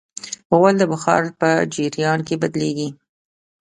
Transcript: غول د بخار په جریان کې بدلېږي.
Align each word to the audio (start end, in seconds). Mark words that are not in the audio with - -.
غول 0.55 0.75
د 0.79 0.83
بخار 0.91 1.23
په 1.39 1.49
جریان 1.73 2.19
کې 2.27 2.35
بدلېږي. 2.41 2.89